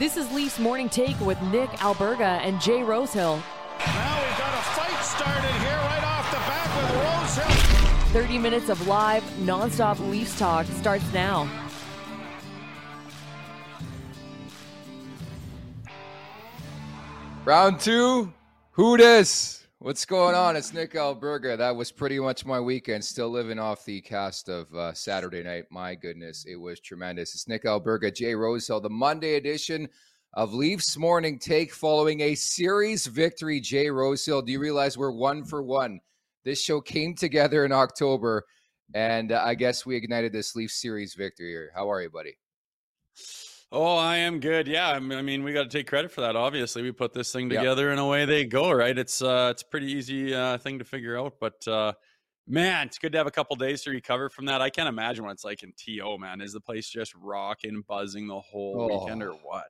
[0.00, 3.36] This is Leafs Morning Take with Nick Alberga and Jay Rosehill.
[3.80, 8.22] Now we've got a fight started here right off the bat with Rosehill.
[8.22, 11.46] 30 minutes of live, nonstop Leafs talk starts now.
[17.44, 18.32] Round two,
[18.70, 19.59] who dis?
[19.82, 20.56] What's going on?
[20.56, 21.56] It's Nick Alberga.
[21.56, 23.02] That was pretty much my weekend.
[23.02, 25.64] Still living off the cast of uh, Saturday night.
[25.70, 27.34] My goodness, it was tremendous.
[27.34, 29.88] It's Nick Alberga, Jay Rosehill, the Monday edition
[30.34, 33.58] of Leafs Morning Take following a series victory.
[33.58, 35.98] Jay Rosehill, do you realize we're one for one?
[36.44, 38.44] This show came together in October,
[38.92, 41.72] and uh, I guess we ignited this Leafs series victory here.
[41.74, 42.36] How are you, buddy?
[43.72, 44.66] Oh, I am good.
[44.66, 46.34] Yeah, I mean, we got to take credit for that.
[46.34, 47.60] Obviously, we put this thing Yep.
[47.60, 48.72] together, and away they go.
[48.72, 48.96] Right?
[48.98, 51.92] It's uh, it's a pretty easy uh, thing to figure out, but uh,
[52.48, 54.60] man, it's good to have a couple days to recover from that.
[54.60, 56.18] I can't imagine what it's like in TO.
[56.18, 59.38] Man, is the place just rocking, buzzing the whole weekend, or Oh.
[59.42, 59.68] what?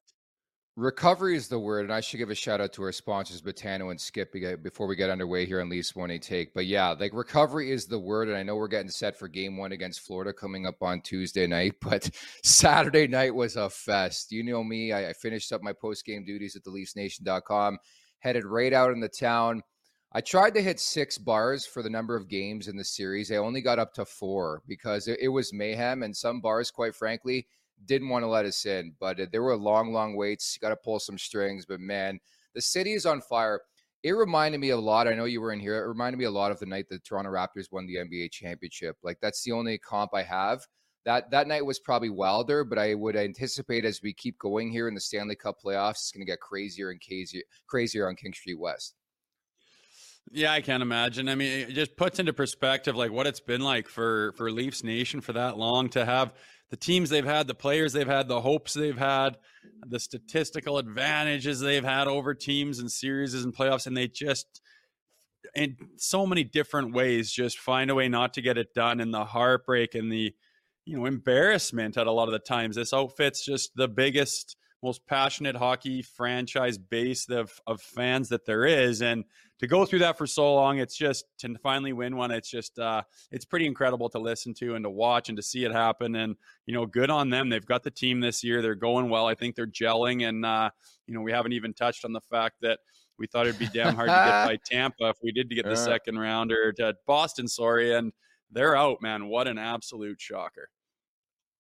[0.77, 3.91] Recovery is the word, and I should give a shout out to our sponsors, Betano
[3.91, 4.33] and Skip,
[4.63, 6.55] before we get underway here on Leafs Morning Take.
[6.55, 9.57] But yeah, like recovery is the word, and I know we're getting set for Game
[9.57, 12.09] One against Florida coming up on Tuesday night, but
[12.45, 14.31] Saturday night was a fest.
[14.31, 17.79] You know me, I, I finished up my post game duties at theleafsnation.com,
[18.21, 19.63] headed right out in the town.
[20.13, 23.31] I tried to hit six bars for the number of games in the series.
[23.31, 26.95] I only got up to four because it, it was mayhem, and some bars, quite
[26.95, 27.49] frankly,
[27.87, 28.95] didn't want to let us in.
[29.01, 30.57] But uh, there were long, long waits.
[30.57, 31.67] You Got to pull some strings.
[31.67, 32.19] But man,
[32.55, 33.61] the city is on fire.
[34.03, 35.09] It reminded me a lot.
[35.09, 35.77] I know you were in here.
[35.77, 38.97] It reminded me a lot of the night the Toronto Raptors won the NBA championship.
[39.03, 40.61] Like that's the only comp I have.
[41.05, 44.89] That that night was probably wilder, but I would anticipate as we keep going here
[44.89, 48.35] in the Stanley Cup playoffs, it's going to get crazier and crazier, crazier on King
[48.35, 48.95] Street West.
[50.31, 51.29] Yeah, I can't imagine.
[51.29, 54.85] I mean, it just puts into perspective like what it's been like for for Leafs
[54.85, 56.35] Nation for that long to have
[56.71, 59.37] the teams they've had, the players they've had, the hopes they've had,
[59.87, 64.61] the statistical advantages they've had over teams and series and playoffs, and they just
[65.55, 69.13] in so many different ways just find a way not to get it done and
[69.13, 70.35] the heartbreak and the
[70.85, 72.77] you know embarrassment at a lot of the times.
[72.77, 78.65] This outfit's just the biggest most passionate hockey franchise base of, of fans that there
[78.65, 79.25] is and
[79.61, 82.79] to go through that for so long it's just to finally win one it's just
[82.79, 86.17] uh it's pretty incredible to listen to and to watch and to see it happen
[86.17, 86.35] and
[86.67, 89.35] you know good on them they've got the team this year they're going well i
[89.35, 90.71] think they're gelling and uh
[91.07, 92.79] you know we haven't even touched on the fact that
[93.19, 95.65] we thought it'd be damn hard to get by Tampa if we did to get
[95.67, 95.75] the Yeah.
[95.77, 98.15] second rounder to Boston, sorry, and
[98.51, 99.27] they're out, man.
[99.29, 100.71] What an absolute shocker.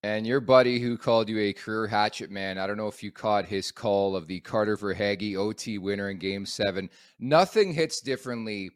[0.03, 3.13] And your buddy who called you a career hatchet man, I don't know if you
[3.13, 6.89] caught his call of the Carter Verhaeghe OT winner in game seven.
[7.19, 8.71] Nothing hits differently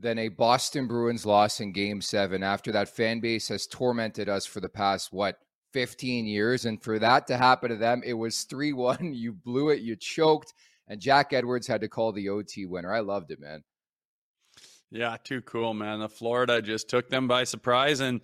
[0.00, 4.46] than a Boston Bruins loss in game seven after that fan base has tormented us
[4.46, 5.38] for the past, what,
[5.72, 6.64] 15 years.
[6.64, 8.98] And for that to happen to them, it was 3 1.
[9.14, 10.54] You blew it, you choked,
[10.88, 12.92] and Jack Edwards had to call the OT winner.
[12.92, 13.62] I loved it, man.
[14.90, 16.00] Yeah, too cool, man.
[16.00, 18.00] The Florida just took them by surprise.
[18.00, 18.20] And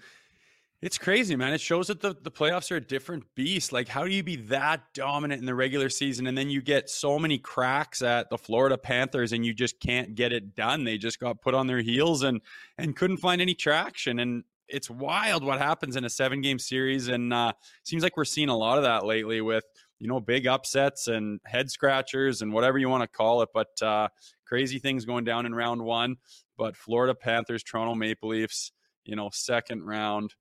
[0.82, 1.52] it's crazy, man.
[1.52, 3.70] It shows that the, the playoffs are a different beast.
[3.70, 6.88] Like, how do you be that dominant in the regular season and then you get
[6.88, 10.84] so many cracks at the Florida Panthers and you just can't get it done?
[10.84, 12.40] They just got put on their heels and
[12.78, 14.20] and couldn't find any traction.
[14.20, 17.08] And it's wild what happens in a seven game series.
[17.08, 19.64] And uh, seems like we're seeing a lot of that lately with
[19.98, 23.50] you know big upsets and head scratchers and whatever you want to call it.
[23.52, 24.08] But uh,
[24.46, 26.16] crazy things going down in round one.
[26.56, 28.72] But Florida Panthers, Toronto Maple Leafs,
[29.04, 30.34] you know, second round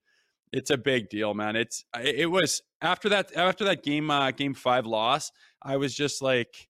[0.51, 1.56] it's a big deal, man.
[1.56, 5.31] It's it was after that after that game uh, game five loss.
[5.62, 6.69] I was just like,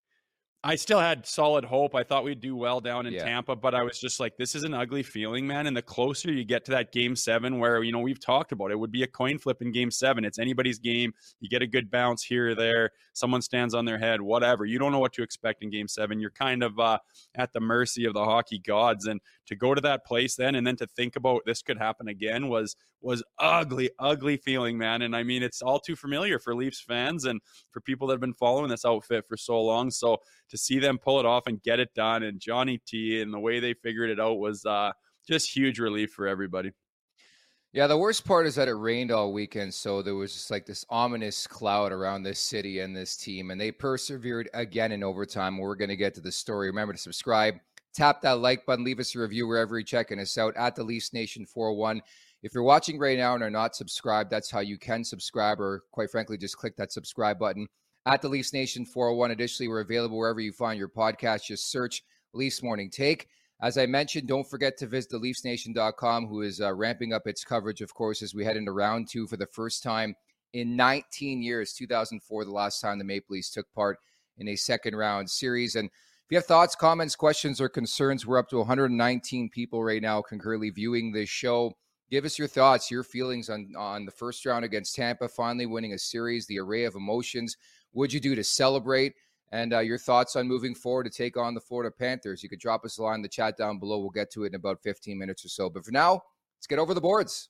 [0.62, 1.96] I still had solid hope.
[1.96, 3.24] I thought we'd do well down in yeah.
[3.24, 5.68] Tampa, but I was just like, this is an ugly feeling, man.
[5.68, 8.72] And the closer you get to that game seven, where, you know, we've talked about
[8.72, 10.26] it, would be a coin flip in game seven.
[10.26, 11.14] It's anybody's game.
[11.40, 12.90] You get a good bounce here or there.
[13.14, 14.66] Someone stands on their head, whatever.
[14.66, 16.20] You don't know what to expect in game seven.
[16.20, 16.98] You're kind of uh,
[17.36, 19.06] at the mercy of the hockey gods.
[19.06, 22.08] And to go to that place then and then to think about this could happen
[22.08, 25.02] again was was ugly, ugly feeling, man.
[25.02, 27.42] And I mean, it's all too familiar for Leafs fans and
[27.72, 29.90] for people that have been following this outfit for so long.
[29.90, 30.18] So
[30.50, 33.40] to see them pull it off and get it done, and Johnny T and the
[33.40, 34.92] way they figured it out was uh,
[35.28, 36.72] just huge relief for everybody.
[37.72, 40.66] Yeah, the worst part is that it rained all weekend, so there was just like
[40.66, 45.60] this ominous cloud around this city and this team, and they persevered again in overtime.
[45.60, 46.68] We're going to get to the story.
[46.68, 47.60] Remember to subscribe,
[48.00, 50.84] tap that like button, leave us a review wherever you're checking us out at the
[50.84, 52.02] Leafs Nation 401.
[52.42, 55.84] If you're watching right now and are not subscribed, that's how you can subscribe, or
[55.92, 57.68] quite frankly, just click that subscribe button
[58.06, 59.32] at the Leafs Nation 401.
[59.32, 61.48] Additionally, we're available wherever you find your podcast.
[61.48, 62.02] Just search
[62.34, 63.28] Leafs Morning Take.
[63.62, 67.44] As I mentioned, don't forget to visit the LeafsNation.com, who is uh, ramping up its
[67.44, 70.16] coverage, of course, as we head into round two for the first time
[70.54, 71.74] in 19 years.
[71.74, 73.98] 2004, the last time the Maple Leafs took part
[74.38, 75.76] in a second round series.
[75.76, 75.90] And
[76.30, 80.22] if you have thoughts, comments, questions, or concerns, we're up to 119 people right now
[80.22, 81.76] concurrently viewing this show.
[82.12, 85.94] Give us your thoughts, your feelings on, on the first round against Tampa, finally winning
[85.94, 87.58] a series, the array of emotions.
[87.94, 89.16] What'd you do to celebrate?
[89.52, 92.44] And uh, your thoughts on moving forward to take on the Florida Panthers.
[92.44, 93.98] You could drop us a line in the chat down below.
[93.98, 95.68] We'll get to it in about 15 minutes or so.
[95.68, 96.22] But for now,
[96.60, 97.50] let's get over the boards.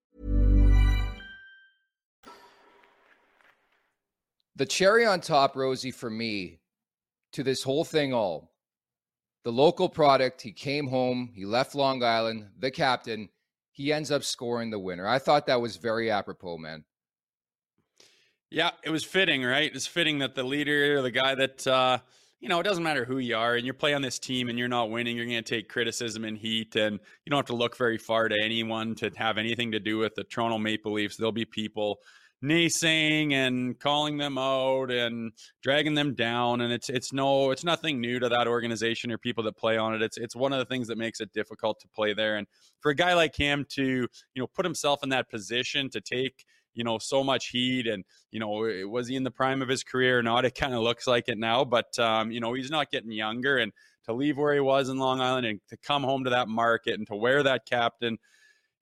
[4.61, 6.59] The cherry on top, Rosie, for me,
[7.31, 8.51] to this whole thing all,
[9.43, 13.29] the local product, he came home, he left Long Island, the captain,
[13.71, 15.07] he ends up scoring the winner.
[15.07, 16.83] I thought that was very apropos, man.
[18.51, 19.71] Yeah, it was fitting, right?
[19.73, 21.97] It's fitting that the leader, the guy that, uh,
[22.39, 24.59] you know, it doesn't matter who you are and you're playing on this team and
[24.59, 26.75] you're not winning, you're going to take criticism and heat.
[26.75, 29.97] And you don't have to look very far to anyone to have anything to do
[29.97, 31.17] with the Toronto Maple Leafs.
[31.17, 32.01] There'll be people
[32.43, 35.31] naysaying and calling them out and
[35.61, 39.43] dragging them down and it's it's no it's nothing new to that organization or people
[39.43, 41.87] that play on it it's it's one of the things that makes it difficult to
[41.89, 42.47] play there and
[42.79, 46.45] for a guy like him to you know put himself in that position to take
[46.73, 47.87] you know, so much heat.
[47.87, 48.49] And, you know,
[48.89, 50.45] was he in the prime of his career or not?
[50.45, 53.57] It kind of looks like it now, but, um, you know, he's not getting younger.
[53.57, 53.71] And
[54.05, 56.97] to leave where he was in Long Island and to come home to that market
[56.97, 58.17] and to wear that captain,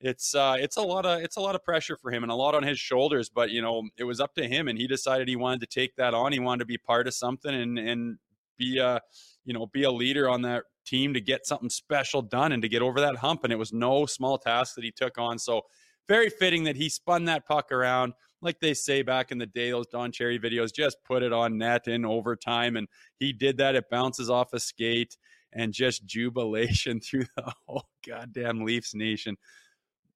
[0.02, 2.36] it's uh, it's a lot of it's a lot of pressure for him and a
[2.36, 3.30] lot on his shoulders.
[3.30, 5.96] But you know, it was up to him, and he decided he wanted to take
[5.98, 6.32] that on.
[6.32, 8.18] He wanted to be part of something and and
[8.58, 9.02] be a
[9.46, 12.70] you know be a leader on that team to get something special done and to
[12.70, 13.44] get over that hump.
[13.44, 15.38] And it was no small task that he took on.
[15.38, 15.64] So
[16.08, 18.14] very fitting that he spun that puck around.
[18.42, 21.58] Like they say back in the day, those Don Cherry videos, just put it on
[21.58, 22.78] net in overtime.
[22.78, 22.88] And
[23.20, 23.76] he did that.
[23.76, 25.18] It bounces off a skate
[25.54, 29.38] and just jubilation through the whole goddamn Leafs nation.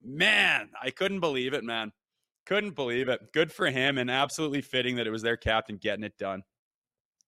[0.04, 1.92] Man, I couldn't believe it, man.
[2.46, 3.32] Couldn't believe it.
[3.34, 6.44] Good for him and absolutely fitting that it was their captain getting it done.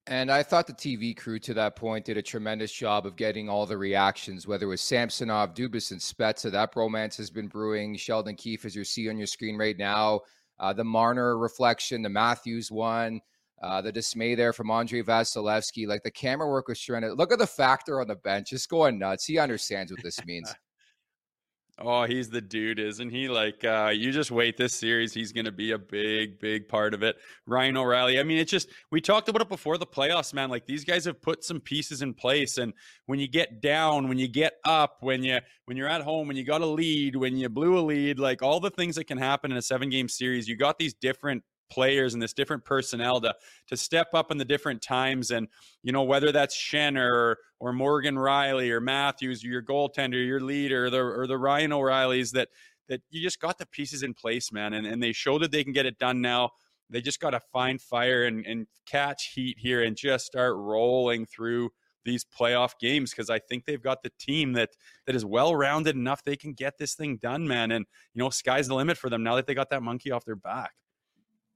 [0.08, 3.50] And I thought the TV crew to that point did a tremendous job of getting
[3.50, 6.52] all the reactions, whether it was Samsonov, Dubas, and Spezza.
[6.52, 7.98] That bromance has been brewing.
[7.98, 10.20] Sheldon Keefe, as you see on your screen right now,
[10.60, 13.20] uh, the Marner reflection, the Matthews one,
[13.64, 15.88] uh, the dismay there from Andrei Vasilevskiy.
[15.88, 17.18] Like the camera work was tremendous.
[17.18, 19.26] Look at the factor on the bench, just going nuts.
[19.26, 20.54] He understands what this means.
[21.78, 23.28] Oh, he's the dude, isn't he?
[23.28, 25.14] Like, uh, you just wait this series.
[25.14, 27.18] He's going to be a big, big part of it.
[27.46, 28.18] Ryan O'Reilly.
[28.18, 30.50] I mean, it's just, we talked about it before the playoffs, man.
[30.50, 32.58] Like, these guys have put some pieces in place.
[32.60, 32.72] And
[33.08, 36.38] when you get down, when you get up, when you, when you're at home, when
[36.38, 39.18] you got a lead, when you blew a lead, like all the things that can
[39.18, 43.20] happen in a seven game series, you got these different players and this different personnel
[43.22, 43.34] to
[43.68, 45.48] to step up in the different times and
[45.84, 50.40] you know whether that's Schenn or, or Morgan Rielly or Matthews or your goaltender your
[50.40, 52.50] leader or the, or the Ryan O'Reillys that
[52.88, 55.64] that you just got the pieces in place man and, and they show that they
[55.64, 56.52] can get it done now
[56.90, 61.26] they just got to find fire and, and catch heat here and just start rolling
[61.26, 61.72] through
[62.06, 64.70] these playoff games because I think they've got the team that
[65.06, 67.72] that is well rounded enough they can get this thing done, man.
[67.72, 70.24] And you know, sky's the limit for them now that they got that monkey off
[70.24, 70.72] their back.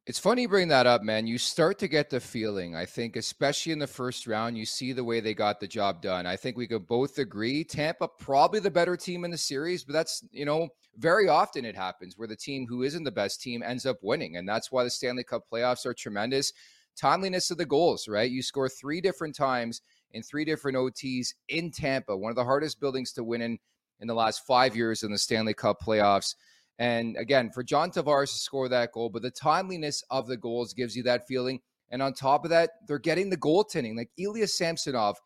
[0.10, 1.28] It's funny you bring that up, man.
[1.28, 4.92] You start to get the feeling, I think, especially in the first round, you see
[4.92, 6.26] the way they got the job done.
[6.26, 9.94] I think we could both agree Tampa probably the better team in the series, but
[9.94, 13.62] that's, you know, very often it happens where the team who isn't the best team
[13.62, 14.36] ends up winning.
[14.36, 16.54] And that's why the Stanley Cup playoffs are tremendous.
[17.00, 18.32] Timeliness of the goals, right?
[18.32, 22.80] You score three different times in three different OTs in Tampa, one of the hardest
[22.80, 23.60] buildings to win in
[24.00, 26.34] in the last five years in the Stanley Cup playoffs.
[26.80, 30.74] And again, for John Tavares to score that goal, but the timeliness of the goals
[30.74, 31.60] gives you that feeling.
[31.92, 33.98] And on top of that, they're getting the goaltending.
[33.98, 35.18] Like Ilya Samsonov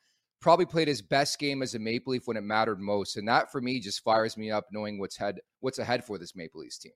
[0.41, 3.17] probably played his best game as a Maple Leaf when it mattered most.
[3.17, 6.35] And that for me just fires me up knowing what's head what's ahead for this
[6.35, 6.93] Maple Leafs team.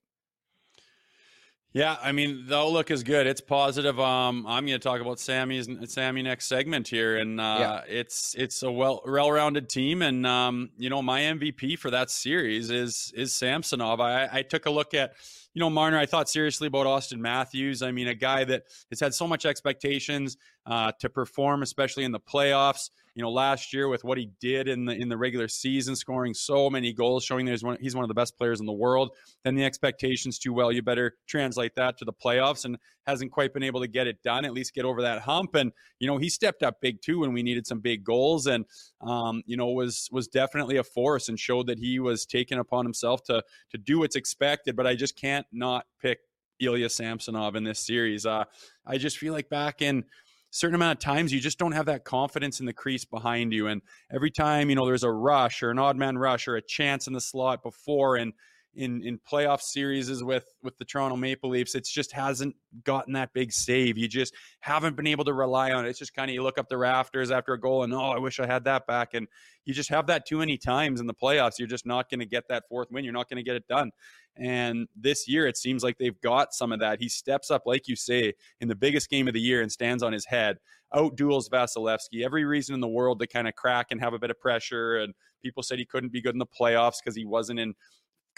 [1.74, 3.26] Yeah, I mean the outlook is good.
[3.26, 4.00] It's positive.
[4.00, 7.80] Um, I'm going to talk about Sammy's Sammy next segment here, and uh, yeah.
[7.86, 12.70] it's it's a well well-rounded team, and um, you know my MVP for that series
[12.70, 14.00] is is Samsonov.
[14.00, 15.12] I, I took a look at
[15.52, 15.98] you know Marner.
[15.98, 17.82] I thought seriously about Auston Matthews.
[17.82, 22.12] I mean, a guy that has had so much expectations uh, to perform, especially in
[22.12, 25.48] the playoffs you know, last year with what he did in the in the regular
[25.48, 28.60] season, scoring so many goals, showing that he's one, he's one of the best players
[28.60, 29.10] in the world.
[29.42, 30.70] Then the expectations too well.
[30.70, 34.22] You better translate that to the playoffs, and hasn't quite been able to get it
[34.22, 34.44] done.
[34.44, 35.56] At least get over that hump.
[35.56, 38.64] And you know, he stepped up big too when we needed some big goals, and
[39.00, 42.84] um, you know, was was definitely a force and showed that he was taking upon
[42.84, 44.76] himself to to do what's expected.
[44.76, 46.20] But I just can't not pick
[46.60, 48.26] Ilya Samsonov in this series.
[48.26, 48.44] Uh,
[48.86, 50.04] I just feel like back in
[50.50, 53.66] certain amount of times you just don't have that confidence in the crease behind you.
[53.66, 56.62] And every time, you know, there's a rush or an odd man rush or a
[56.62, 58.32] chance in the slot before and
[58.78, 62.54] in in playoff series with with the Toronto Maple Leafs, it just hasn't
[62.84, 63.98] gotten that big save.
[63.98, 65.88] You just haven't been able to rely on it.
[65.88, 68.18] It's just kind of you look up the rafters after a goal and oh, I
[68.18, 69.14] wish I had that back.
[69.14, 69.26] And
[69.64, 71.58] you just have that too many times in the playoffs.
[71.58, 73.04] You're just not going to get that fourth win.
[73.04, 73.90] You're not going to get it done.
[74.36, 77.00] And this year, it seems like they've got some of that.
[77.00, 80.04] He steps up, like you say, in the biggest game of the year and stands
[80.04, 80.58] on his head,
[80.94, 82.24] out duels Vasilevskiy.
[82.24, 84.98] Every reason in the world to kind of crack and have a bit of pressure.
[84.98, 87.74] And people said he couldn't be good in the playoffs because he wasn't in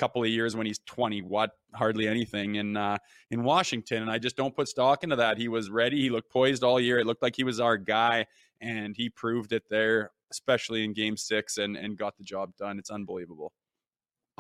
[0.01, 2.97] couple of years when he's 20 what hardly anything in uh,
[3.31, 6.33] in Washington and I just don't put stock into that he was ready he looked
[6.33, 8.25] poised all year it looked like he was our guy
[8.63, 12.79] and he proved it there especially in game 6 and and got the job done
[12.79, 13.53] it's unbelievable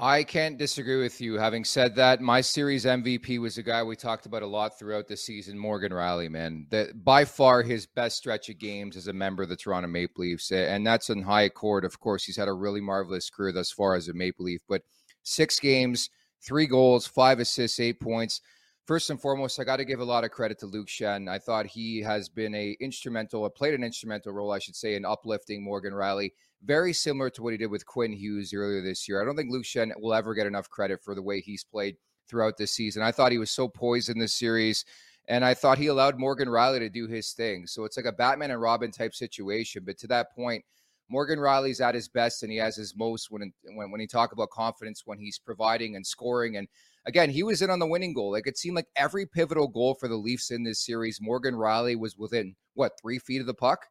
[0.02, 1.35] I can't disagree with you.
[1.35, 5.09] Having said that, my series MVP was a guy we talked about a lot throughout
[5.09, 6.69] the season, Morgan Rielly, man.
[6.71, 10.23] That by far his best stretch of games as a member of the Toronto Maple
[10.25, 10.50] Leafs.
[10.52, 11.85] And that's in high court.
[11.85, 14.62] Of course, he's had a really marvelous career thus far as a Maple Leaf.
[14.67, 14.81] But
[15.23, 16.11] six games,
[16.43, 18.41] three goals, five assists, eight points.
[18.87, 21.29] First and foremost, I got to give a lot of credit to Luke Schenn.
[21.29, 25.05] I thought he has been a instrumental, played an instrumental role, I should say, in
[25.05, 26.33] uplifting Morgan Rielly.
[26.65, 29.23] Very similar to what he did with Quinn Hughes earlier this year.
[29.23, 31.97] I don't think Luke Schenn will ever get enough credit for the way he's played
[32.29, 33.03] throughout the season.
[33.03, 34.85] I thought he was so poised in this series.
[35.29, 37.67] And I thought he allowed Morgan Rielly to do his thing.
[37.69, 39.85] So it's like a Batman and Robin type situation.
[39.87, 40.65] But to that point,
[41.11, 44.33] Morgan Rielly's at his best and he has his most when when when he talk
[44.33, 46.57] about confidence when he's providing and scoring.
[46.57, 46.69] And
[47.07, 48.33] again he was in on the winning goal.
[48.33, 51.99] Like it seemed like every pivotal goal for the Leafs in this series Morgan Rielly
[51.99, 53.87] was within what 3 feet of the puck?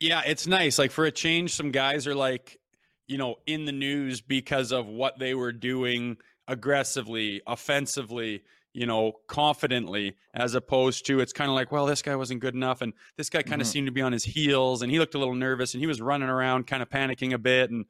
[0.00, 0.78] Yeah it's nice.
[0.78, 2.58] Like for a change some guys are like
[3.06, 6.16] you know in the news because of what they were doing
[6.48, 8.42] aggressively offensively
[8.74, 12.54] you know, confidently, as opposed to it's kind of like, well, this guy wasn't good
[12.54, 13.72] enough, and this guy kind of mm-hmm.
[13.72, 16.00] seemed to be on his heels, and he looked a little nervous, and he was
[16.00, 17.86] running around, kind of panicking a bit, and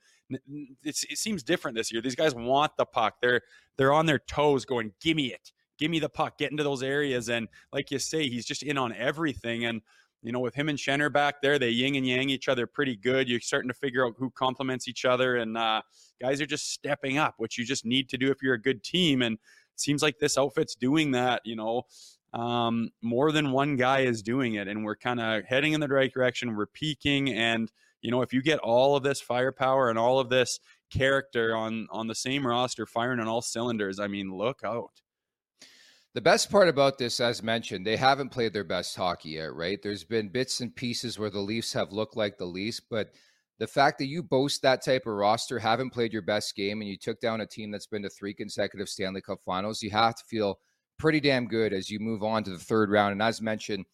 [0.82, 2.02] it seems different this year.
[2.02, 3.40] These guys want the puck; they're
[3.78, 6.82] they're on their toes, going, "Give me it, give me the puck, get into those
[6.82, 9.80] areas," and like you say, he's just in on everything, and
[10.24, 12.96] you know, with him and Schenner back there, they yin and yang each other pretty
[12.96, 13.28] good.
[13.28, 15.82] You're starting to figure out who complements each other, and uh,
[16.20, 18.82] guys are just stepping up, which you just need to do if you're a good
[18.82, 19.20] team.
[19.20, 19.38] And
[19.76, 21.82] seems like this outfit's doing that, you know.
[22.32, 25.88] Um, more than one guy is doing it, and we're kind of heading in the
[25.88, 26.56] right direction.
[26.56, 30.30] We're peaking, and you know, if you get all of this firepower and all of
[30.30, 30.58] this
[30.90, 34.90] character on on the same roster, firing on all cylinders, I mean, look out.
[36.14, 39.80] The best part about this, as mentioned, they haven't played their best hockey yet, right?
[39.82, 43.10] There's been bits and pieces where the Leafs have looked like the Leafs, but
[43.58, 46.90] the fact that you boast that type of roster, haven't played your best game, and
[46.90, 50.16] you took down a team that's been to three consecutive Stanley Cup finals, you have
[50.16, 50.58] to feel
[50.98, 53.12] pretty damn good as you move on to the third round.
[53.12, 53.84] And as mentioned,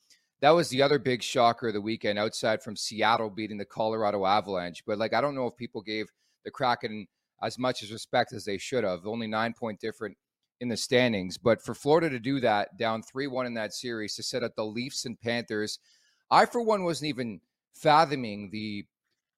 [0.40, 4.24] that was the other big shocker of the weekend outside from Seattle beating the Colorado
[4.24, 4.82] Avalanche.
[4.86, 6.06] But like, I don't know if people gave
[6.44, 7.06] the Kraken
[7.42, 9.06] as much as respect as they should have.
[9.06, 10.16] Only nine point different
[10.60, 11.36] in the standings.
[11.36, 14.54] But for Florida to do that, down 3 1 in that series, to set up
[14.56, 15.78] the Leafs and Panthers,
[16.30, 17.40] I, for one, wasn't even
[17.74, 18.86] fathoming the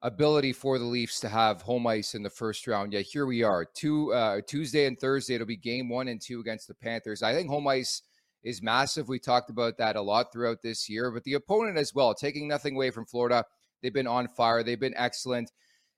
[0.03, 2.93] ability for the Leafs to have home ice in the first round.
[2.93, 3.65] Yeah, here we are.
[3.65, 7.23] Two uh, Tuesday and Thursday, it'll be game one and two against the Panthers.
[7.23, 8.03] I think home ice
[8.43, 9.07] is massive.
[9.07, 12.47] We talked about that a lot throughout this year, but the opponent as well, taking
[12.47, 13.45] nothing away from Florida.
[13.81, 14.61] They've been on fire.
[14.61, 15.51] They've been excellent.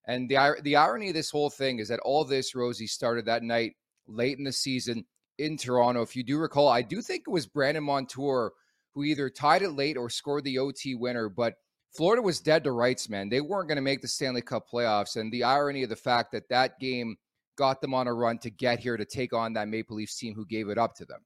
[0.07, 3.43] And the the irony of this whole thing is that all this, Rosie, started that
[3.43, 3.73] night
[4.07, 5.05] late in the season
[5.39, 6.03] in Toronto.
[6.03, 8.51] If you do recall, I do think it was Brandon Montour
[8.93, 11.55] who either tied it late or scored the OT winner, but
[11.95, 13.29] Florida was dead to rights, man.
[13.29, 15.15] They weren't going to make the Stanley Cup playoffs.
[15.15, 17.17] And the irony of the fact that that game
[17.57, 20.33] got them on a run to get here to take on that Maple Leafs team
[20.35, 21.21] who gave it up to them.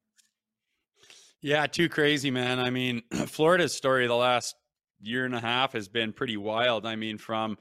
[1.41, 2.59] Yeah, too crazy, man.
[2.59, 4.55] I mean, Florida's story the last
[5.01, 6.85] year and a half has been pretty wild.
[6.85, 7.57] I mean, from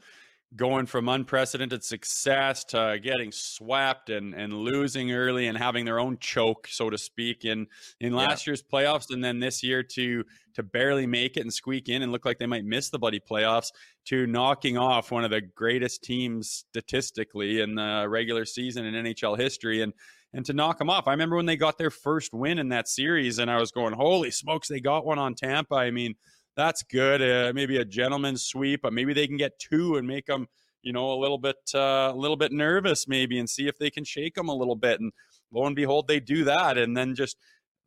[0.56, 6.16] going from unprecedented success to getting swept and, and losing early and having their own
[6.18, 7.66] choke, so to speak, in
[8.00, 8.50] in last yeah.
[8.50, 12.12] year's playoffs, and then this year to to barely make it and squeak in and
[12.12, 13.70] look like they might miss the bloody playoffs,
[14.06, 19.38] to knocking off one of the greatest teams statistically in the regular season in NHL
[19.38, 19.92] history, and
[20.32, 21.08] and to knock them off.
[21.08, 23.92] I remember when they got their first win in that series, and I was going,
[23.92, 26.14] "Holy smokes, they got one on Tampa!" I mean
[26.58, 27.22] that's good.
[27.22, 30.48] Uh, maybe a gentleman's sweep, but maybe they can get two and make them,
[30.82, 33.90] you know, a little bit, uh, a little bit nervous, maybe, and see if they
[33.90, 34.98] can shake them a little bit.
[34.98, 35.12] And
[35.52, 37.36] lo and behold, they do that, and then just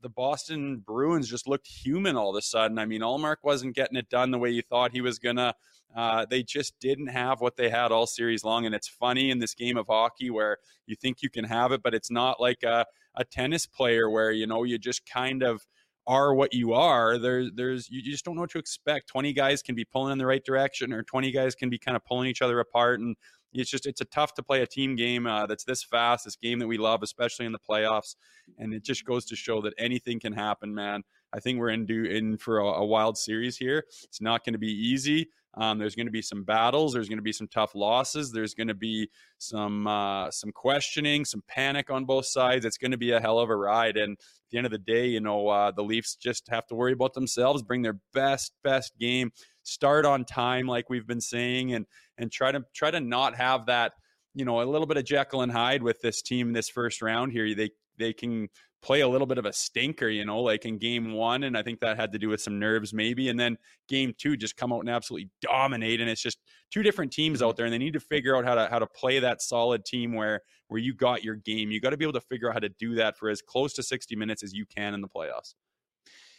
[0.02, 2.80] the Boston Bruins just looked human all of a sudden.
[2.80, 5.54] I mean, Ullmark wasn't getting it done the way you thought he was gonna.
[5.94, 9.40] Uh, they just didn't have what they had all series long, and it's funny in
[9.40, 12.64] this game of hockey where you think you can have it, but it's not like
[12.64, 12.86] a,
[13.18, 15.68] a tennis player where you know you just kind of
[16.12, 19.08] are what you are, there's there's you just don't know what to expect.
[19.08, 21.96] Twenty guys can be pulling in the right direction, or twenty guys can be kind
[21.96, 23.16] of pulling each other apart, and
[23.54, 26.26] it's just it's a tough to play a team game uh, that's this fast.
[26.26, 28.16] This game that we love, especially in the playoffs,
[28.58, 31.04] and it just goes to show that anything can happen, man.
[31.34, 33.86] I think we're in do in for a, a wild series here.
[34.04, 35.30] It's not going to be easy.
[35.54, 36.94] Um, there's going to be some battles.
[36.94, 38.32] There's going to be some tough losses.
[38.32, 42.66] There's going to be some uh, some questioning, some panic on both sides.
[42.66, 43.98] It's going to be a hell of a ride.
[43.98, 44.18] And at
[44.52, 47.14] the end of the day, you know, uh, the Leafs just have to worry about
[47.14, 49.32] themselves, bring their best best game,
[49.64, 51.86] start on time, like we've been saying, and
[52.18, 53.94] and try to try to not have that,
[54.34, 57.34] you know, a little bit of Jekyll and Hyde with this team this first round
[57.34, 57.54] here.
[57.54, 58.48] They they can
[58.82, 61.44] play a little bit of a stinker, you know, like in game one.
[61.44, 63.30] And I think that had to do with some nerves, maybe.
[63.30, 66.02] And then game two, just come out and absolutely dominate.
[66.02, 66.40] And it's just
[66.72, 67.48] two different teams mm-hmm.
[67.48, 69.86] out there, and they need to figure out how to how to play that solid
[69.86, 71.72] team where where you got your game.
[71.72, 73.74] You got to be able to figure out how to do that for as close
[73.74, 75.54] to 60 minutes as you can in the playoffs.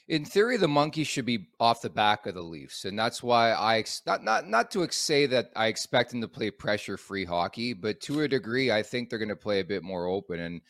[0.09, 3.53] In theory, the monkey should be off the back of the Leafs, and that's why
[3.53, 7.73] I not not not to say that I expect them to play pressure free hockey,
[7.73, 10.61] but to a degree, I think they're going to play a bit more open and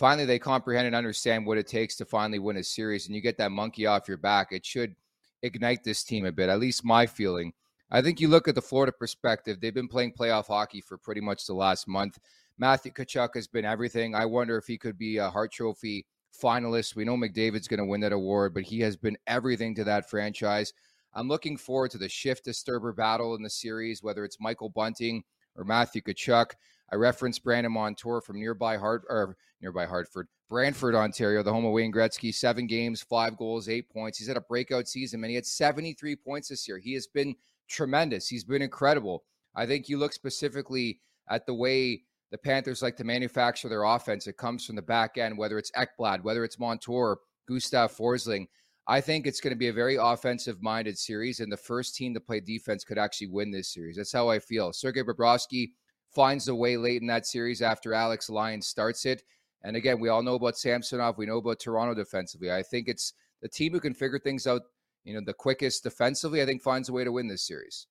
[0.00, 3.20] finally they comprehend and understand what it takes to finally win a series and you
[3.20, 4.96] get that monkey off your back, it should
[5.42, 6.48] ignite this team a bit.
[6.48, 7.52] At least my feeling
[7.92, 11.20] I think you look at the Florida perspective, they've been playing playoff hockey for pretty
[11.20, 12.18] much the last month.
[12.56, 14.14] Matthew Tkachuk has been everything.
[14.14, 16.06] I wonder if he could be a Hart Trophy
[16.40, 16.94] finalist.
[16.94, 20.08] We know McDavid's going to win that award, but he has been everything to that
[20.08, 20.72] franchise.
[21.14, 25.24] I'm looking forward to the shift disturber battle in the series, whether it's Michael Bunting
[25.56, 26.52] or Matthew Tkachuk.
[26.92, 31.72] I referenced Brandon Montour from nearby Hart or nearby Hartford, Brantford, Ontario, the home of
[31.72, 32.34] Wayne Gretzky.
[32.34, 34.18] Seven games, five goals, eight points.
[34.18, 35.30] He's had a breakout season, man.
[35.30, 36.78] He had 73 points this year.
[36.78, 37.34] He has been
[37.68, 38.28] tremendous.
[38.28, 39.24] He's been incredible.
[39.54, 44.26] I think you look specifically at the way the Panthers like to manufacture their offense.
[44.26, 48.46] It comes from the back end, whether it's Ekblad, whether it's Montour, Gustav Forsling.
[48.86, 52.14] I think it's going to be a very offensive minded series, and the first team
[52.14, 53.96] to play defense could actually win this series.
[53.96, 54.72] That's how I feel.
[54.72, 55.70] Sergei Bobrovsky
[56.14, 59.22] finds a way late in that series after Alex Lyon starts it.
[59.62, 61.18] And again, we all know about Samsonov.
[61.18, 62.50] We know about Toronto defensively.
[62.50, 64.62] I think it's the team who can figure things out,
[65.04, 67.86] you know, the quickest defensively, I think finds a way to win this series.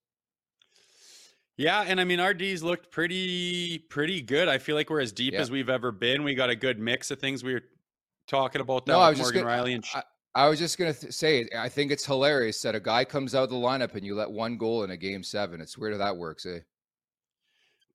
[1.57, 4.47] Yeah, and I mean our D's looked pretty pretty good.
[4.47, 5.41] I feel like we're as deep yeah.
[5.41, 6.23] as we've ever been.
[6.23, 7.43] We got a good mix of things.
[7.43, 7.63] We were
[8.27, 9.85] talking about that no, I was Morgan gonna, Rielly and.
[9.93, 10.03] I,
[10.35, 13.43] I was just gonna th- say, I think it's hilarious that a guy comes out
[13.43, 15.59] of the lineup and you let one goal in a game seven.
[15.59, 16.59] It's weird how that works, eh?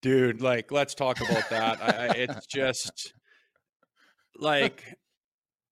[0.04, 1.82] Dude, like, let's talk about that.
[1.82, 3.14] I, it's just
[4.36, 4.84] like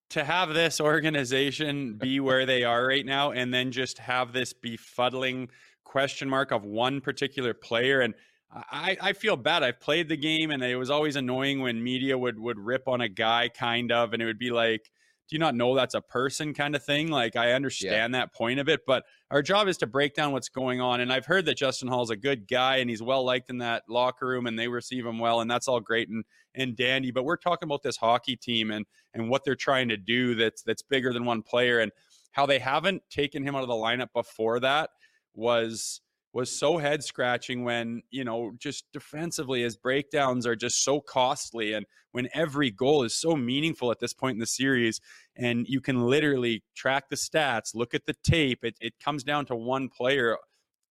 [0.09, 4.55] to have this organization be where they are right now, and then just have this
[4.55, 5.51] befuddling
[5.85, 8.01] question mark of one particular player.
[8.01, 8.14] And
[8.51, 9.62] I, I feel bad.
[9.62, 13.03] I've played the game, and it was always annoying when media would would rip on
[13.03, 14.90] a guy, kind of, and it would be like,
[15.33, 17.09] "Do you not know that's a person?" kind of thing.
[17.09, 18.21] Like I understand yeah.
[18.21, 21.01] that point of it, but our job is to break down what's going on.
[21.01, 23.57] And I've heard that Justin Holl is a good guy, and he's well liked in
[23.59, 26.23] that locker room, and they receive him well, and that's all great and
[26.55, 27.11] and dandy.
[27.11, 30.61] But we're talking about this hockey team and and what they're trying to do that's
[30.62, 31.92] that's bigger than one player, and
[32.33, 34.90] how they haven't taken him out of the lineup before that
[35.35, 41.01] was was so head scratching when you know just defensively his breakdowns are just so
[41.01, 45.01] costly and when every goal is so meaningful at this point in the series
[45.37, 49.45] and you can literally track the stats look at the tape it, it comes down
[49.47, 50.37] to one player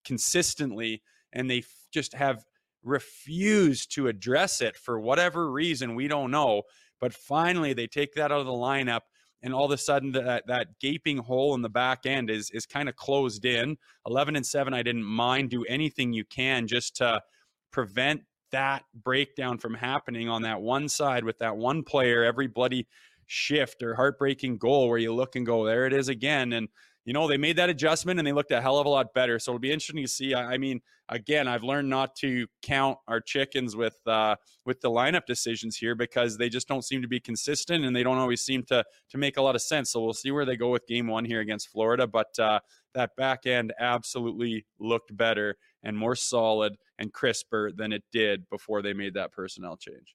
[0.04, 1.02] consistently
[1.32, 2.44] and they f- just have
[2.84, 6.62] refused to address it for whatever reason we don't know
[7.00, 9.02] but finally they take that out of the lineup
[9.42, 12.66] and all of a sudden that that gaping hole in the back end is is
[12.66, 13.76] kind of closed in.
[14.06, 17.22] 11 and 7 I didn't mind do anything you can just to
[17.70, 22.86] prevent that breakdown from happening on that one side with that one player every bloody
[23.26, 26.68] shift or heartbreaking goal where you look and go there it is again and
[27.04, 29.38] you know, they made that adjustment and they looked a hell of a lot better.
[29.38, 30.34] So it'll be interesting to see.
[30.34, 34.90] I, I mean, again, I've learned not to count our chickens with uh, with the
[34.90, 38.42] lineup decisions here because they just don't seem to be consistent and they don't always
[38.42, 39.90] seem to to make a lot of sense.
[39.90, 42.06] So we'll see where they go with Game One here against Florida.
[42.06, 42.60] But uh,
[42.94, 48.80] that back end absolutely looked better and more solid and crisper than it did before
[48.80, 50.14] they made that personnel change.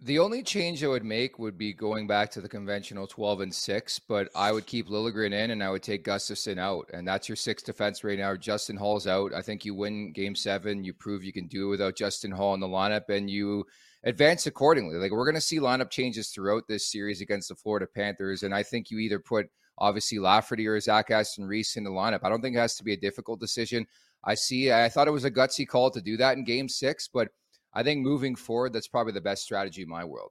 [0.00, 3.54] The only change I would make would be going back to the conventional 12 and
[3.54, 6.88] 6, but I would keep Liljegren in and I would take Gustafsson out.
[6.92, 8.36] And that's your sixth defense right now.
[8.36, 9.34] Justin Holl's out.
[9.34, 10.84] I think you win game seven.
[10.84, 13.64] You prove you can do it without Justin Holl in the lineup and you
[14.04, 14.98] advance accordingly.
[14.98, 18.44] Like we're going to see lineup changes throughout this series against the Florida Panthers.
[18.44, 19.46] And I think you either put
[19.78, 22.20] obviously Lafferty or Zach Aston Reese in the lineup.
[22.22, 23.84] I don't think it has to be a difficult decision.
[24.24, 27.08] I see, I thought it was a gutsy call to do that in game six,
[27.12, 27.30] but
[27.72, 30.30] I think moving forward, that's probably the best strategy in my world.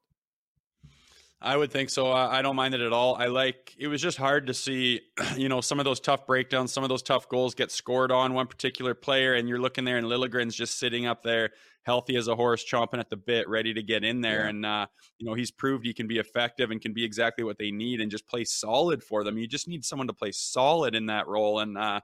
[1.39, 2.11] I would think so.
[2.11, 3.15] I don't mind it at all.
[3.15, 5.01] I like it was just hard to see,
[5.37, 8.33] you know, some of those tough breakdowns, some of those tough goals get scored on
[8.33, 11.51] one particular player, and you're looking there, and Liljegren's just sitting up there,
[11.83, 14.43] healthy as a horse, chomping at the bit, ready to get in there.
[14.43, 14.49] Yeah.
[14.49, 14.87] And uh,
[15.19, 18.01] you know, he's proved he can be effective and can be exactly what they need,
[18.01, 19.37] and just play solid for them.
[19.37, 21.99] You just need someone to play solid in that role, and uh,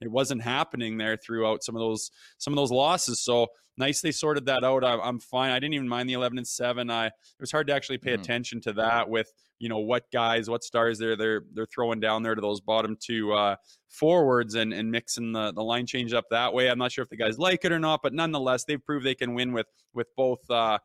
[0.00, 3.20] it wasn't happening there throughout some of those some of those losses.
[3.20, 3.48] So
[3.78, 4.84] nice they sorted that out.
[4.84, 5.50] I, am fine.
[5.50, 6.90] I didn't even mind the 11 and seven.
[6.90, 8.22] I it was hard to actually pay mm-hmm.
[8.22, 12.22] attention to that with you know what guys, what stars they're they're they're throwing down
[12.22, 13.56] there to those bottom two uh,
[13.88, 16.68] forwards and and mixing the the line change up that way.
[16.68, 19.14] I'm not sure if the guys like it or not, but nonetheless they've proved they
[19.14, 20.48] can win with with both.
[20.50, 20.78] Uh,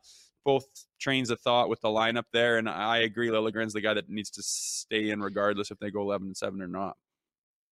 [0.44, 0.66] both
[1.00, 3.30] trains of thought with the lineup there, and I agree.
[3.30, 6.60] Liljegren's the guy that needs to stay in, regardless if they go eleven and seven
[6.60, 6.98] or not.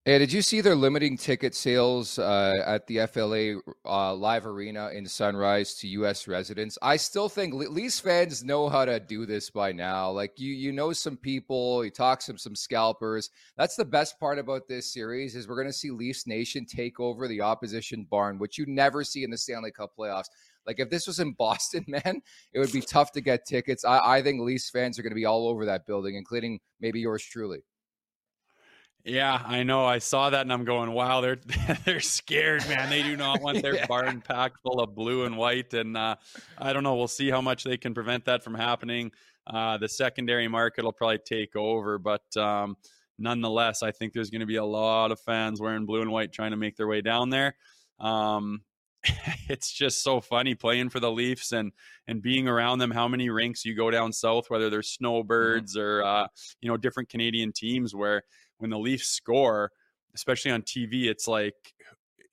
[0.05, 4.89] Hey, did you see they're limiting ticket sales uh, at the FLA uh, Live Arena
[4.89, 6.27] in Sunrise to U.S.
[6.27, 6.77] residents?
[6.83, 10.11] I still think Leafs fans know how to do this by now.
[10.11, 13.31] Like you, you know some people, you talk some some scalpers.
[13.57, 16.99] That's the best part about this series is we're going to see Leafs Nation take
[16.99, 20.31] over the opposition barn, which you never see in the Stanley Cup playoffs.
[20.67, 23.85] Like if this was in Boston, man, it would be tough to get tickets.
[23.85, 26.99] I, I think Leafs fans are going to be all over that building, including maybe
[26.99, 27.61] yours truly.
[29.05, 29.85] Yeah, I know.
[29.85, 31.39] I saw that and I'm going, wow, they're
[31.85, 32.89] they're scared, man.
[32.89, 33.87] They do not want their yeah.
[33.87, 35.75] barn packed full of blue and white.
[35.75, 36.17] And uh,
[36.59, 36.95] I don't know.
[36.95, 39.11] We'll see how much they can prevent that from happening.
[39.47, 42.77] Uh, the secondary market will probably take over, but um,
[43.19, 46.33] nonetheless, I think there's going to be a lot of fans wearing blue and white
[46.33, 47.57] trying to make their way down there.
[47.99, 48.63] Um,
[49.49, 51.73] it's just so funny playing for the Leafs and
[52.07, 52.93] and being around them.
[52.93, 55.05] How many rinks you go down south, whether they're mm-hmm.
[55.05, 55.83] snowbirds mm-hmm.
[55.83, 56.27] or uh,
[56.61, 58.23] you know different Canadian teams, where
[58.63, 59.71] when the Leafs score,
[60.15, 61.55] especially on TV, it's like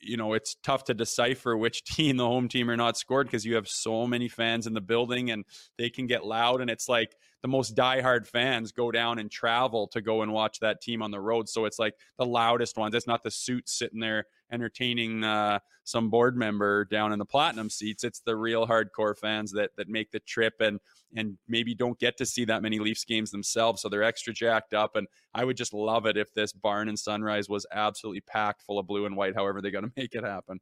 [0.01, 3.45] you know it's tough to decipher which team the home team or not scored because
[3.45, 5.43] you have so many fans in the building and
[5.77, 9.87] they can get loud and it's like the most diehard fans go down and travel
[9.87, 11.47] to go and watch that team on the road.
[11.47, 12.93] So it's like the loudest ones.
[12.95, 17.69] It's not the suits sitting there entertaining uh, some board member down in the platinum
[17.69, 18.03] seats.
[18.03, 20.79] It's the real hardcore fans that that make the trip and
[21.15, 23.81] and maybe don't get to see that many Leafs games themselves.
[23.81, 24.95] So they're extra jacked up.
[24.95, 28.79] And I would just love it if this barn and Sunrise was absolutely packed full
[28.79, 29.35] of blue and white.
[29.35, 30.59] However, they're going to make it happen.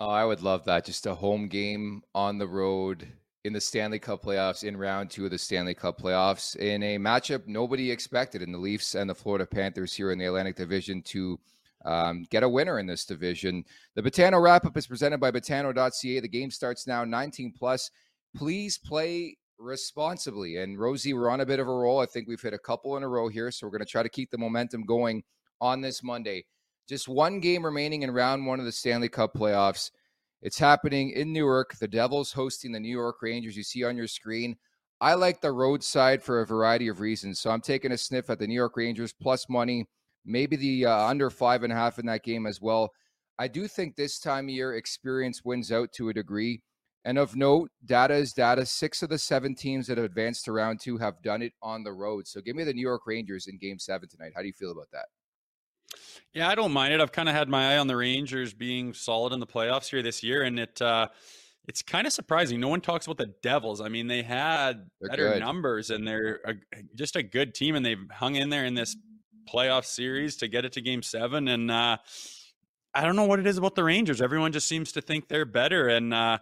[0.00, 0.84] Oh, I would love that.
[0.84, 3.08] Just a home game on the road
[3.44, 6.98] in the Stanley Cup playoffs in round two of the Stanley Cup playoffs in a
[6.98, 11.02] matchup nobody expected in the Leafs and the Florida Panthers here in the Atlantic Division
[11.02, 11.38] to
[11.84, 13.64] um, get a winner in this division.
[13.94, 16.20] The Betano wrap up is presented by Betano.ca.
[16.20, 17.90] The game starts now 19 plus.
[18.36, 20.58] Please play responsibly.
[20.58, 22.00] And Rosie, we're on a bit of a roll.
[22.00, 23.50] I think we've hit a couple in a row here.
[23.50, 25.22] So we're going to try to keep the momentum going
[25.60, 26.44] on this Monday.
[26.88, 29.90] Just one game remaining in round one of the Stanley Cup playoffs.
[30.40, 31.76] It's happening in Newark.
[31.78, 33.56] The Devils hosting the New York Rangers.
[33.56, 34.56] You see on your screen.
[35.00, 37.40] I like the roadside for a variety of reasons.
[37.40, 39.86] So I'm taking a sniff at the New York Rangers plus money,
[40.28, 42.92] maybe the uh, under five and a half in that game as well.
[43.38, 46.62] I do think this time of year experience wins out to a degree.
[47.04, 48.66] And of note, data is data.
[48.66, 51.84] Six of the seven teams that have advanced to round two have done it on
[51.84, 52.26] the road.
[52.26, 54.32] So give me the New York Rangers in game seven tonight.
[54.34, 55.06] How do you feel about that?
[56.34, 57.00] Yeah, I don't mind it.
[57.00, 60.02] I've kind of had my eye on the Rangers being solid in the playoffs here
[60.02, 61.08] this year, and it uh,
[61.66, 62.60] it's kind of surprising.
[62.60, 63.80] No one talks about the Devils.
[63.80, 65.40] I mean, they had they're better good.
[65.40, 66.54] numbers, and they're a,
[66.94, 68.96] just a good team, and they've hung in there in this
[69.52, 71.48] playoff series to get it to Game Seven.
[71.48, 71.96] And uh,
[72.94, 74.20] I don't know what it is about the Rangers.
[74.20, 76.38] Everyone just seems to think they're better, and uh,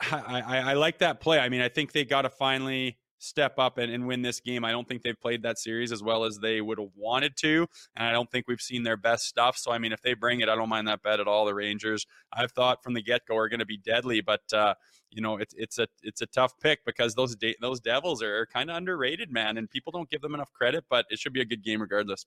[0.00, 1.38] I, I, I like that play.
[1.38, 4.64] I mean, I think they got to finally step up and, and win this game.
[4.64, 7.66] I don't think they've played that series as well as they would have wanted to,
[7.96, 9.56] and I don't think we've seen their best stuff.
[9.58, 11.44] So I mean, if they bring it, I don't mind that bet at all.
[11.44, 14.74] The Rangers, I've thought from the get go are going to be deadly, but uh,
[15.10, 18.46] you know, it's it's a it's a tough pick because those de- those Devils are
[18.46, 20.84] kind of underrated, man, and people don't give them enough credit.
[20.88, 22.26] But it should be a good game regardless.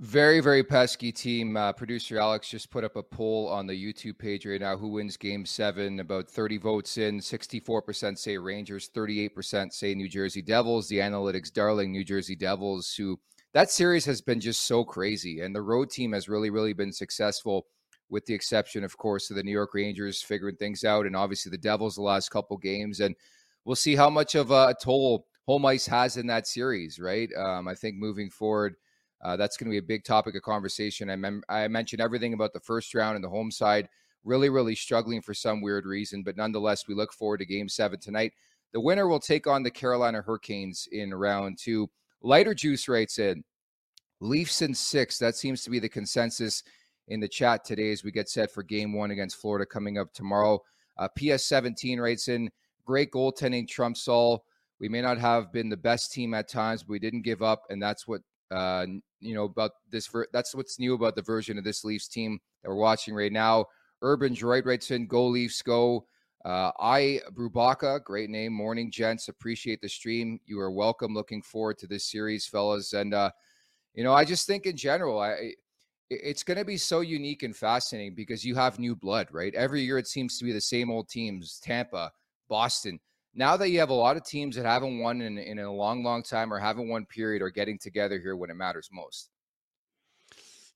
[0.00, 1.56] Very, very pesky team.
[1.56, 4.76] Uh, Producer Alex just put up a poll on the YouTube page right now.
[4.76, 6.00] Who wins game seven?
[6.00, 7.20] About 30 votes in.
[7.20, 10.88] 64% say Rangers, 38% say New Jersey Devils.
[10.88, 13.20] The analytics darling New Jersey Devils, who
[13.52, 15.40] that series has been just so crazy.
[15.40, 17.66] And the road team has really, really been successful,
[18.10, 21.06] with the exception, of course, of the New York Rangers figuring things out.
[21.06, 22.98] And obviously the Devils the last couple games.
[22.98, 23.14] And
[23.64, 27.28] we'll see how much of a toll home ice has in that series, right?
[27.36, 28.74] Um, I think moving forward,
[29.24, 31.08] uh, that's going to be a big topic of conversation.
[31.08, 33.88] I, mem- I mentioned everything about the first round and the home side,
[34.22, 36.22] really, really struggling for some weird reason.
[36.22, 38.32] But nonetheless, we look forward to game seven tonight.
[38.72, 41.88] The winner will take on the Carolina Hurricanes in round two.
[42.22, 43.42] Lighter Juice writes in
[44.20, 45.18] Leafs in six.
[45.18, 46.62] That seems to be the consensus
[47.08, 50.12] in the chat today as we get set for game one against Florida coming up
[50.12, 50.60] tomorrow.
[50.98, 52.50] Uh, PS17 writes in
[52.84, 54.44] great goaltending trumps all.
[54.80, 57.62] We may not have been the best team at times, but we didn't give up,
[57.70, 58.20] and that's what
[58.54, 58.86] uh,
[59.20, 60.06] you know about this.
[60.06, 63.32] Ver- that's what's new about the version of this Leafs team that we're watching right
[63.32, 63.66] now.
[64.02, 66.06] Urban Droid writes in, "Go Leafs, go!"
[66.44, 68.52] Uh, I Brubaka, great name.
[68.52, 69.28] Morning, gents.
[69.28, 70.38] Appreciate the stream.
[70.44, 71.14] You are welcome.
[71.14, 72.92] Looking forward to this series, fellas.
[72.92, 73.30] And uh,
[73.94, 75.52] you know, I just think in general, I
[76.10, 79.54] it's going to be so unique and fascinating because you have new blood, right?
[79.54, 82.12] Every year it seems to be the same old teams: Tampa,
[82.48, 83.00] Boston
[83.34, 86.02] now that you have a lot of teams that haven't won in, in a long,
[86.02, 89.30] long time or haven't won period or getting together here when it matters most.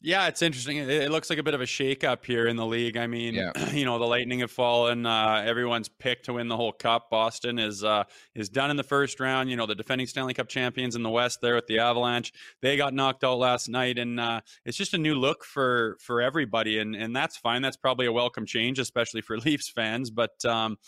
[0.00, 0.76] Yeah, it's interesting.
[0.76, 2.96] It, looks like a bit of a shakeup here in the league.
[2.96, 3.50] I mean, yeah.
[3.72, 5.04] you know, the Lightning have fallen.
[5.04, 7.10] Uh, everyone's picked to win the whole cup.
[7.10, 9.50] Boston is uh, is done in the first round.
[9.50, 12.32] You know, the defending Stanley Cup champions in the West there with the Avalanche.
[12.62, 16.22] They got knocked out last night, and uh, it's just a new look for for
[16.22, 17.60] everybody, and and that's fine.
[17.60, 20.10] That's probably a welcome change, especially for Leafs fans.
[20.10, 20.78] But um,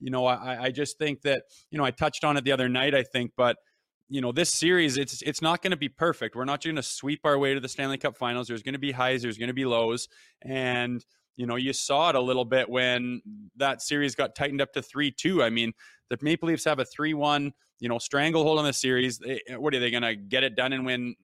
[0.00, 2.68] you know, I, I just think that, you know, I touched on it the other
[2.68, 3.56] night, I think, but
[4.10, 6.82] you know this series it's it's not going to be perfect we're not going to
[6.82, 9.48] sweep our way to the stanley cup finals there's going to be highs there's going
[9.48, 10.08] to be lows
[10.42, 11.04] and
[11.36, 13.22] you know you saw it a little bit when
[13.56, 15.72] that series got tightened up to 3-2 i mean
[16.10, 19.78] the maple leafs have a 3-1 you know stranglehold on the series they, what are
[19.78, 21.14] they going to get it done and win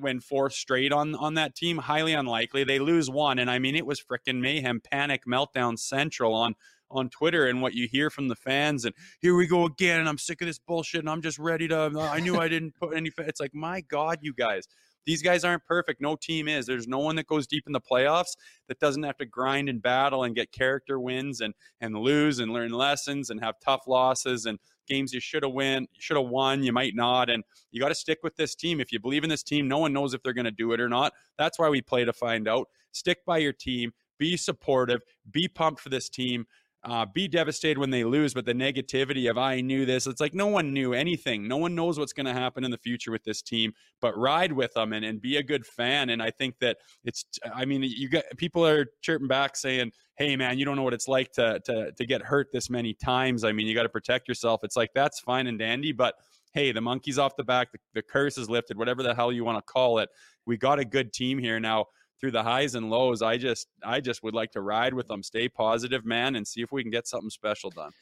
[0.00, 1.78] win four straight on on that team.
[1.78, 2.64] Highly unlikely.
[2.64, 6.54] They lose one, and I mean it was freaking mayhem, panic, meltdown central on
[6.90, 8.84] on Twitter and what you hear from the fans.
[8.84, 10.00] And here we go again.
[10.00, 11.00] And I'm sick of this bullshit.
[11.00, 11.86] And I'm just ready to.
[11.86, 13.10] Uh, I knew I didn't put any.
[13.18, 14.66] It's like my God, you guys.
[15.06, 16.02] These guys aren't perfect.
[16.02, 16.66] No team is.
[16.66, 19.80] There's no one that goes deep in the playoffs that doesn't have to grind and
[19.80, 24.44] battle and get character wins and and lose and learn lessons and have tough losses
[24.44, 27.88] and games you should have win, should have won, you might not, and you got
[27.88, 28.80] to stick with this team.
[28.80, 30.80] If you believe in this team, no one knows if they're going to do it
[30.80, 31.12] or not.
[31.36, 32.68] That's why we play to find out.
[32.92, 36.46] Stick by your team, be supportive, be pumped for this team
[36.84, 40.34] uh, be devastated when they lose, but the negativity of I knew this, it's like
[40.34, 41.48] no one knew anything.
[41.48, 44.52] No one knows what's going to happen in the future with this team, but ride
[44.52, 46.10] with them and, and be a good fan.
[46.10, 50.36] And I think that it's, I mean, you got people are chirping back saying, Hey
[50.36, 53.44] man, you don't know what it's like to, to, to get hurt this many times.
[53.44, 54.60] I mean, you got to protect yourself.
[54.62, 56.14] It's like, that's fine and dandy, but
[56.54, 59.44] hey, the monkey's off the back, the, the curse is lifted, whatever the hell you
[59.44, 60.08] want to call it.
[60.46, 61.86] We got a good team here now
[62.20, 63.22] through the highs and lows.
[63.22, 66.62] I just I just would like to ride with them, stay positive, man, and see
[66.62, 67.92] if we can get something special done.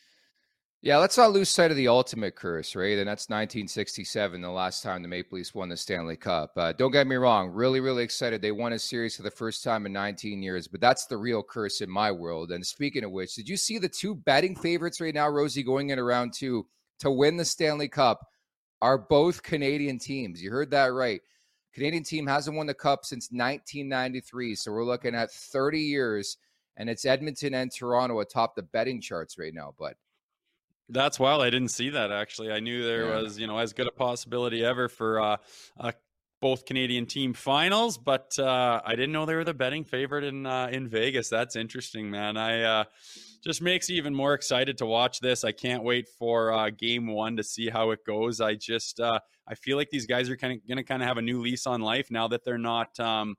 [0.83, 2.98] Yeah, let's not lose sight of the ultimate curse, right?
[2.98, 6.52] And that's 1967, the last time the Maple Leafs won the Stanley Cup.
[6.57, 8.40] Uh, don't get me wrong, really, really excited.
[8.40, 11.42] They won a series for the first time in 19 years, but that's the real
[11.42, 12.52] curse in my world.
[12.52, 15.90] And speaking of which, did you see the two betting favorites right now, Rosie, going
[15.90, 16.66] in around two
[17.00, 18.20] to win the Stanley Cup
[18.81, 20.42] are both Canadian teams?
[20.42, 21.20] You heard that right.
[21.77, 24.55] Canadian team hasn't won the cup since 1993.
[24.55, 26.39] So we're looking at 30 years,
[26.79, 29.75] and it's Edmonton and Toronto atop the betting charts right now.
[29.79, 29.99] But
[30.89, 31.43] that's wild.
[31.43, 32.51] I didn't see that actually.
[32.51, 33.21] I knew there yeah.
[33.21, 35.37] was, you know, as good a possibility ever for uh,
[35.79, 35.93] uh,
[36.41, 40.47] both Canadian team finals, but uh, I didn't know they were the betting favorite in
[40.47, 41.29] uh, in Vegas.
[41.29, 42.39] That's interesting, man.
[42.39, 42.85] I uh,
[43.45, 45.45] just makes even more excited to watch this.
[45.45, 48.41] I can't wait for uh, game one to see how it goes.
[48.41, 51.09] I just uh, I feel like these guys are kind of going to kind of
[51.09, 52.99] have a new lease on life now that they're not.
[53.01, 53.37] Um,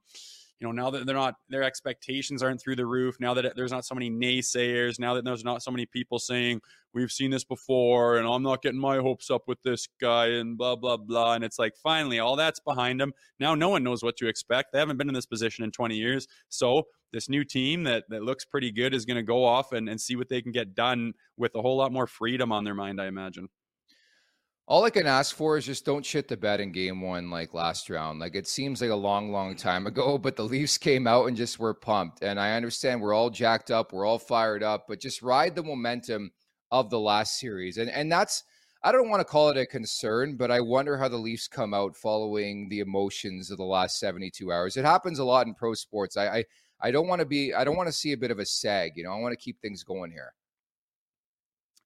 [0.59, 3.17] you know, now that they're not, their expectations aren't through the roof.
[3.19, 4.99] Now that there's not so many naysayers.
[4.99, 6.61] Now that there's not so many people saying
[6.93, 10.57] we've seen this before, and I'm not getting my hopes up with this guy, and
[10.57, 11.33] blah blah blah.
[11.33, 13.13] And it's like finally, all that's behind them.
[13.39, 14.73] Now no one knows what to expect.
[14.73, 18.23] They haven't been in this position in 20 years, so this new team that that
[18.23, 20.73] looks pretty good is going to go off and, and see what they can get
[20.73, 23.47] done with a whole lot more freedom on their mind, I imagine.
[24.69, 27.53] All I can ask for is just don't shit the bed in game one like
[27.53, 28.19] last round.
[28.19, 31.37] Like it seems like a long, long time ago, but the Leafs came out and
[31.37, 32.21] just were pumped.
[32.21, 35.63] And I understand we're all jacked up, we're all fired up, but just ride the
[35.63, 36.31] momentum
[36.69, 37.77] of the last series.
[37.77, 38.43] And and that's
[38.83, 41.73] I don't want to call it a concern, but I wonder how the Leafs come
[41.73, 44.77] out following the emotions of the last 72 hours.
[44.77, 46.17] It happens a lot in pro sports.
[46.17, 46.43] I I,
[46.81, 48.97] I don't want to be I don't want to see a bit of a sag,
[48.97, 49.11] you know.
[49.11, 50.33] I want to keep things going here.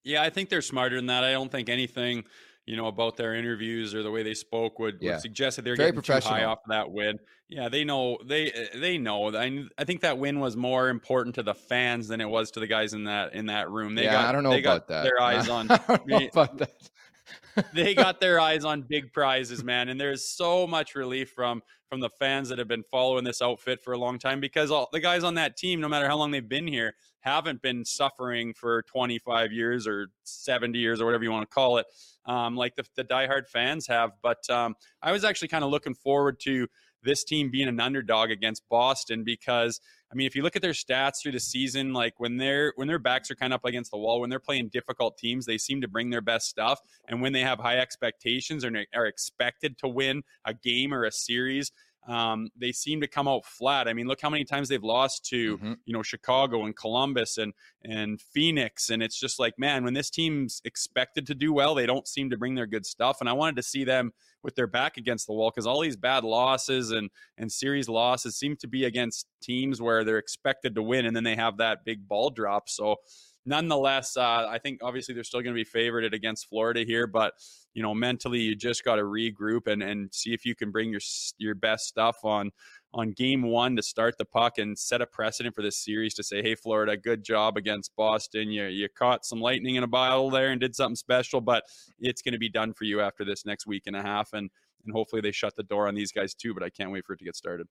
[0.04, 1.24] Yeah, I think they're smarter than that.
[1.24, 2.24] I don't think anything
[2.66, 5.14] you know, about their interviews or the way they spoke would, yeah.
[5.14, 7.20] would suggest that they're Very getting too high off of that win.
[7.50, 9.36] Yeah, they know they eh, they know.
[9.36, 12.60] I I think that win was more important to the fans than it was to
[12.60, 13.96] the guys in that in that room.
[13.96, 15.04] They yeah, got, I don't know they about got that.
[15.04, 15.66] Their eyes on.
[15.66, 16.90] about that.
[17.74, 22.00] they got their eyes on big prizes, man, and there's so much relief from from
[22.00, 25.00] the fans that have been following this outfit for a long time because all the
[25.00, 28.82] guys on that team, no matter how long they've been here, haven't been suffering for
[28.84, 31.86] 25 years or 70 years or whatever you want to call it,
[32.26, 34.12] um, like the, the diehard fans have.
[34.22, 36.68] But um, I was actually kind of looking forward to
[37.04, 39.80] this team being an underdog against Boston because
[40.12, 42.88] I mean if you look at their stats through the season like when their when
[42.88, 45.58] their backs are kind of up against the wall when they're playing difficult teams they
[45.58, 49.78] seem to bring their best stuff and when they have high expectations or are expected
[49.80, 51.72] to win a game or a series
[52.08, 53.88] um, they seem to come out flat.
[53.88, 55.74] I mean, look how many times they've lost to mm-hmm.
[55.86, 60.10] you know Chicago and Columbus and and Phoenix, and it's just like man, when this
[60.10, 63.18] team's expected to do well, they don't seem to bring their good stuff.
[63.20, 65.98] And I wanted to see them with their back against the wall because all these
[65.98, 70.82] bad losses and and series losses seem to be against teams where they're expected to
[70.82, 72.68] win, and then they have that big ball drop.
[72.68, 72.98] So
[73.46, 77.34] nonetheless, uh, I think obviously they're still going to be favored against Florida here, but
[77.74, 80.92] you know, mentally you just got to regroup and and see if you can bring
[80.92, 81.02] your
[81.38, 82.52] your best stuff on
[82.94, 86.24] on game one to start the puck and set a precedent for this series to
[86.24, 88.50] say, hey, Florida, good job against Boston.
[88.50, 91.64] You you caught some lightning in a bottle there and did something special, but
[92.00, 94.50] it's going to be done for you after this next week and a half, and
[94.86, 96.54] and hopefully they shut the door on these guys too.
[96.54, 97.68] But I can't wait for it to get started.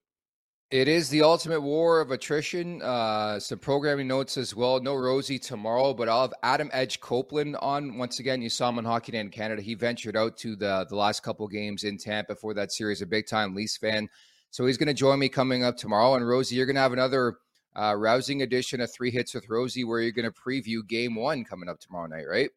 [0.70, 2.80] It is the ultimate war of attrition.
[2.80, 4.80] Uh, some programming notes as well.
[4.80, 8.40] No Rosie tomorrow, but I'll have Adam Edge Copeland on once again.
[8.40, 9.62] You saw him on Hockey Night in Canada.
[9.62, 13.02] He ventured out to the the last couple games in Tampa for that series.
[13.02, 14.08] A big time Leafs fan,
[14.52, 16.14] so he's going to join me coming up tomorrow.
[16.14, 17.38] And Rosie, you're going to have another
[17.74, 21.44] uh, rousing edition of Three Hits with Rosie, where you're going to preview Game One
[21.44, 22.50] coming up tomorrow night, right?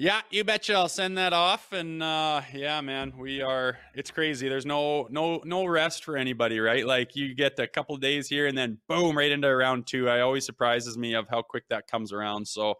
[0.00, 0.74] Yeah, you betcha.
[0.74, 3.78] I'll send that off, and uh, yeah, man, we are.
[3.94, 4.48] It's crazy.
[4.48, 6.86] There's no no no rest for anybody, right?
[6.86, 10.08] Like you get a couple days here, and then boom, right into round two.
[10.08, 12.46] I always surprises me of how quick that comes around.
[12.46, 12.74] So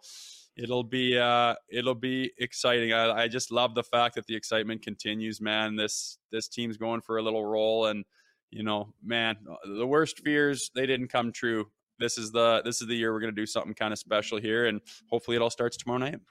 [0.55, 2.93] it'll be uh, it'll be exciting.
[2.93, 5.75] I, I just love the fact that the excitement continues, man.
[5.75, 8.05] This this team's going for a little roll, and
[8.49, 11.65] you know, man, the worst fears they didn't come true.
[11.99, 14.67] This is the this is the year we're to do something kind of special here,
[14.67, 16.21] and hopefully it all starts tomorrow night.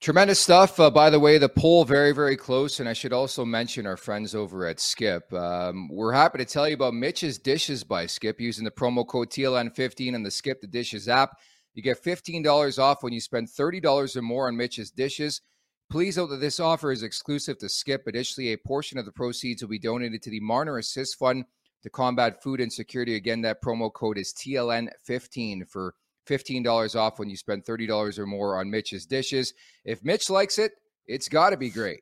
[0.00, 0.80] Tremendous stuff.
[0.80, 2.80] Uh, by the way, the poll very, very close.
[2.80, 5.30] And I should also mention our friends over at Skip.
[5.30, 9.28] Um, we're happy to tell you about Mitch's Dishes by Skip using the promo code
[9.28, 11.36] TLN15 in the Skip the Dishes app.
[11.74, 15.42] You get $15 off when you spend $30 or more on Mitch's Dishes.
[15.90, 18.06] Please note that this offer is exclusive to Skip.
[18.06, 21.44] Additionally, a portion of the proceeds will be donated to the Marner Assist Fund
[21.82, 23.16] to combat food insecurity.
[23.16, 25.94] Again, that promo code is TLN15 for
[26.30, 29.54] $15 off when you spend $30 or more on Mitch's dishes.
[29.84, 30.72] If Mitch likes it,
[31.06, 32.00] it's got to be great.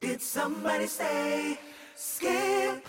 [0.00, 1.58] Did somebody say
[1.94, 2.86] skip?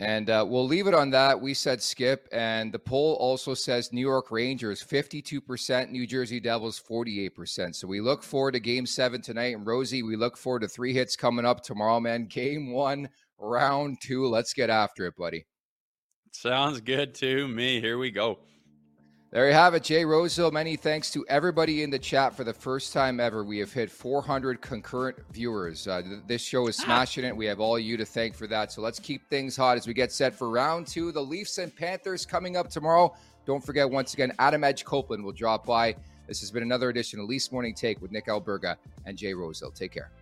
[0.00, 1.40] And uh, we'll leave it on that.
[1.40, 2.28] We said skip.
[2.32, 7.74] And the poll also says New York Rangers 52%, New Jersey Devils 48%.
[7.74, 9.54] So we look forward to game seven tonight.
[9.54, 12.26] And Rosie, we look forward to three hits coming up tomorrow, man.
[12.26, 13.08] Game one,
[13.38, 14.26] round two.
[14.26, 15.46] Let's get after it, buddy.
[16.32, 17.80] Sounds good to me.
[17.80, 18.40] Here we go.
[19.34, 20.52] There you have it, Jay Rosehill.
[20.52, 23.42] Many thanks to everybody in the chat for the first time ever.
[23.42, 25.88] We have hit 400 concurrent viewers.
[25.88, 27.36] Uh, th- this show is smashing it.
[27.36, 28.70] We have all you to thank for that.
[28.70, 31.10] So let's keep things hot as we get set for round two.
[31.10, 33.12] The Leafs and Panthers coming up tomorrow.
[33.44, 35.96] Don't forget, once again, Adam Edge Copeland will drop by.
[36.28, 39.72] This has been another edition of Leafs Morning Take with Nick Alberga and Jay Rosehill.
[39.72, 40.12] Take care.